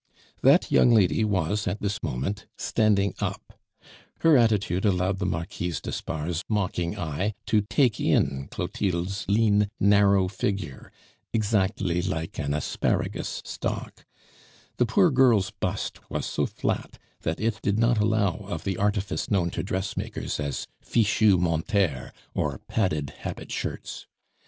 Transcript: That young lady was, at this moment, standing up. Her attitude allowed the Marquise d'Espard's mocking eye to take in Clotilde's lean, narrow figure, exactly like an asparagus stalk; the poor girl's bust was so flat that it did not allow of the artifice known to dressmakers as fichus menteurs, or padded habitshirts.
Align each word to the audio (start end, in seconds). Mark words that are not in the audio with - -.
That 0.41 0.71
young 0.71 0.89
lady 0.95 1.23
was, 1.23 1.67
at 1.67 1.79
this 1.79 2.01
moment, 2.01 2.47
standing 2.57 3.13
up. 3.19 3.59
Her 4.21 4.35
attitude 4.35 4.83
allowed 4.83 5.19
the 5.19 5.27
Marquise 5.27 5.79
d'Espard's 5.79 6.43
mocking 6.49 6.97
eye 6.97 7.35
to 7.45 7.61
take 7.61 7.99
in 7.99 8.47
Clotilde's 8.49 9.27
lean, 9.27 9.69
narrow 9.79 10.27
figure, 10.27 10.91
exactly 11.33 12.01
like 12.01 12.39
an 12.39 12.55
asparagus 12.55 13.43
stalk; 13.45 14.07
the 14.77 14.87
poor 14.87 15.11
girl's 15.11 15.51
bust 15.51 15.99
was 16.09 16.25
so 16.25 16.47
flat 16.47 16.97
that 17.21 17.39
it 17.39 17.61
did 17.61 17.77
not 17.77 17.99
allow 17.99 18.37
of 18.47 18.63
the 18.63 18.77
artifice 18.77 19.29
known 19.29 19.51
to 19.51 19.61
dressmakers 19.61 20.39
as 20.39 20.65
fichus 20.81 21.37
menteurs, 21.39 22.11
or 22.33 22.57
padded 22.57 23.13
habitshirts. 23.19 24.07